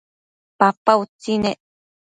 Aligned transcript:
papa 0.59 0.91
utsi 1.03 1.33
nec 1.43 1.59